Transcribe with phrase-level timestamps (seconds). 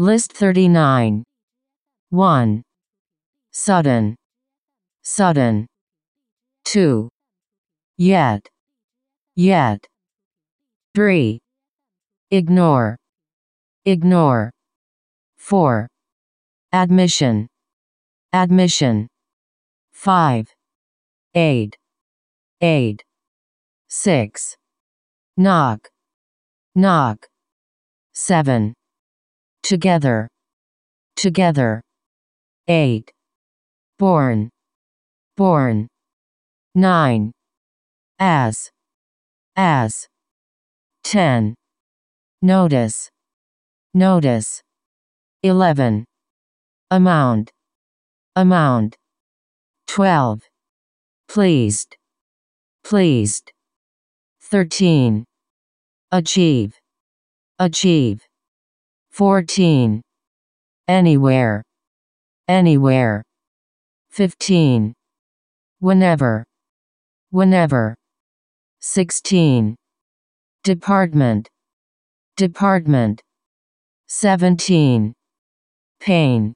[0.00, 1.24] List 39.
[2.10, 2.62] 1.
[3.50, 4.14] Sudden.
[5.02, 5.66] Sudden.
[6.66, 7.08] 2.
[7.96, 8.48] Yet.
[9.34, 9.84] Yet.
[10.94, 11.40] 3.
[12.30, 12.96] Ignore.
[13.84, 14.52] Ignore.
[15.36, 15.88] 4.
[16.72, 17.48] Admission.
[18.32, 19.08] Admission.
[19.90, 20.46] 5.
[21.34, 21.76] Aid.
[22.60, 23.02] Aid.
[23.88, 24.56] 6.
[25.36, 25.88] Knock.
[26.76, 27.26] Knock.
[28.12, 28.77] 7.
[29.68, 30.26] Together.
[31.14, 31.82] Together.
[32.68, 33.12] 8.
[33.98, 34.48] Born.
[35.36, 35.88] Born.
[36.74, 37.32] 9.
[38.18, 38.70] As.
[39.56, 40.06] As.
[41.04, 41.54] 10.
[42.40, 43.10] Notice.
[43.92, 44.62] Notice.
[45.42, 46.06] 11.
[46.90, 47.50] Amount.
[48.36, 48.96] Amount.
[49.88, 50.40] 12.
[51.28, 51.94] Pleased.
[52.84, 53.52] Pleased.
[54.40, 55.26] 13.
[56.10, 56.72] Achieve.
[57.58, 58.27] Achieve.
[59.18, 60.00] 14.
[60.86, 61.64] Anywhere.
[62.46, 63.24] Anywhere.
[64.10, 64.94] 15.
[65.80, 66.44] Whenever.
[67.30, 67.96] Whenever.
[68.78, 69.74] 16.
[70.62, 71.48] Department.
[72.36, 73.20] Department.
[74.06, 75.12] 17.
[75.98, 76.54] Pain.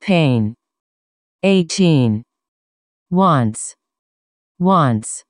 [0.00, 0.54] Pain.
[1.42, 2.22] 18.
[3.10, 3.74] Once.
[4.58, 5.22] Once.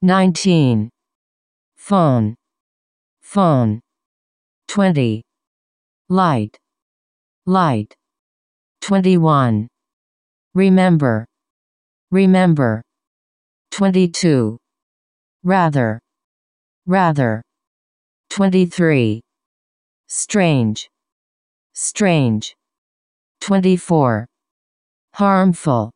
[0.00, 0.88] 19.
[1.76, 2.34] Phone.
[3.20, 3.80] Phone.
[4.68, 5.27] 20.
[6.10, 6.58] Light.
[7.44, 7.94] Light.
[8.80, 9.68] 21.
[10.54, 11.26] Remember.
[12.10, 12.82] Remember.
[13.72, 14.56] 22.
[15.44, 16.00] Rather.
[16.86, 17.42] Rather.
[18.30, 19.20] 23.
[20.08, 20.88] Strange.
[21.74, 22.54] Strange.
[23.42, 24.26] 24.
[25.12, 25.90] Harmful.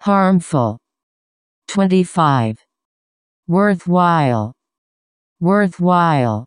[0.00, 0.78] Harmful.
[1.68, 2.58] 25.
[3.46, 4.52] Worthwhile.
[5.38, 6.46] Worthwhile.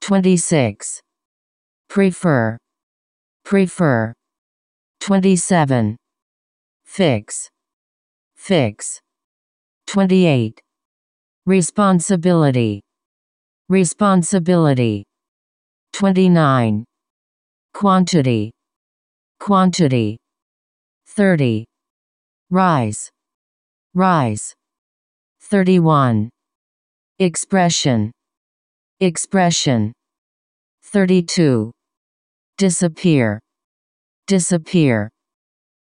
[0.00, 1.00] 26.
[1.88, 2.58] Prefer.
[3.44, 4.12] Prefer.
[5.00, 5.96] 27.
[6.84, 7.48] Fix.
[8.36, 9.00] Fix.
[9.86, 10.60] 28.
[11.46, 12.82] Responsibility.
[13.70, 15.04] Responsibility.
[15.94, 16.84] 29.
[17.72, 18.50] Quantity.
[19.40, 20.18] Quantity.
[21.06, 21.64] 30.
[22.50, 23.10] Rise.
[23.94, 24.54] Rise.
[25.40, 26.28] 31.
[27.18, 28.12] Expression.
[29.00, 29.92] Expression.
[30.82, 31.72] 32.
[32.58, 33.38] Disappear.
[34.26, 35.10] Disappear.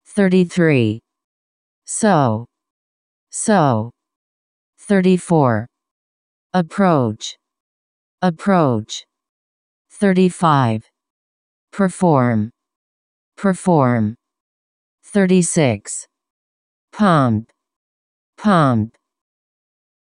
[0.06, 1.00] 33.
[1.88, 2.46] So.
[3.32, 3.90] So.
[4.78, 5.66] 34.
[6.54, 7.38] Approach.
[8.22, 9.04] Approach.
[9.90, 10.88] 35.
[11.72, 12.52] Perform.
[13.36, 14.16] Perform.
[15.04, 16.06] 36.
[16.92, 17.50] Pump.
[18.38, 18.99] Pump.